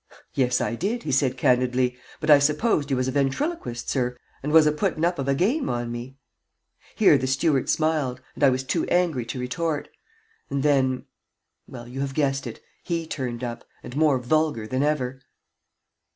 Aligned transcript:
"Yes, 0.33 0.59
I 0.61 0.73
did," 0.73 1.03
he 1.03 1.11
said, 1.11 1.37
candidly; 1.37 1.95
"but 2.19 2.31
I 2.31 2.39
supposed 2.39 2.89
you 2.89 2.97
was 2.97 3.07
a 3.07 3.11
ventriloquist, 3.11 3.87
sir, 3.87 4.17
and 4.41 4.51
was 4.51 4.65
a 4.65 4.71
puttin' 4.71 5.05
up 5.05 5.19
of 5.19 5.27
a 5.27 5.35
game 5.35 5.69
on 5.69 5.91
me." 5.91 6.17
Here 6.95 7.19
the 7.19 7.27
steward 7.27 7.69
smiled, 7.69 8.19
and 8.33 8.43
I 8.43 8.49
was 8.49 8.63
too 8.63 8.87
angry 8.87 9.25
to 9.25 9.39
retort. 9.39 9.89
And 10.49 10.63
then 10.63 11.05
Well, 11.67 11.87
you 11.87 11.99
have 12.01 12.15
guessed 12.15 12.47
it. 12.47 12.61
He 12.83 13.05
turned 13.05 13.43
up 13.43 13.63
and 13.83 13.95
more 13.95 14.17
vulgar 14.17 14.65
than 14.65 14.81
ever. 14.81 15.21